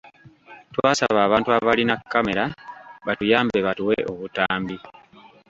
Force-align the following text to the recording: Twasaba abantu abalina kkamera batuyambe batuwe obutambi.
Twasaba 0.73 1.19
abantu 1.27 1.49
abalina 1.57 1.95
kkamera 2.01 2.43
batuyambe 3.05 3.57
batuwe 3.67 3.95
obutambi. 4.11 4.75